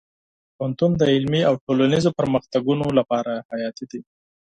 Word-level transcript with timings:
پوهنتون 0.55 0.91
د 0.97 1.01
علمي 1.15 1.41
او 1.49 1.53
ټولنیزو 1.63 2.09
پرمختګونو 2.19 2.85
لپاره 2.99 3.33
حیاتي 3.49 3.85
دی. 3.91 4.01